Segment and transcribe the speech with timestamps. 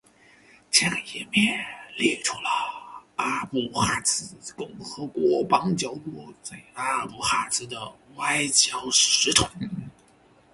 [0.71, 1.63] 这个页面
[1.95, 2.49] 列出了
[3.17, 7.79] 阿布哈兹共和国邦交国在阿布哈兹的
[8.15, 9.47] 外交使团。